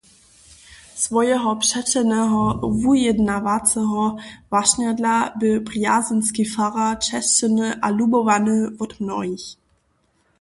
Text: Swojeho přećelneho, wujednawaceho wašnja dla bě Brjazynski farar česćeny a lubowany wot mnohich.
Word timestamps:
Swojeho 1.01 1.51
přećelneho, 1.61 2.43
wujednawaceho 2.81 4.03
wašnja 4.51 4.93
dla 4.99 5.17
bě 5.39 5.51
Brjazynski 5.67 6.43
farar 6.53 6.93
česćeny 7.05 7.67
a 7.85 7.87
lubowany 7.97 8.57
wot 8.77 8.91
mnohich. 9.03 9.45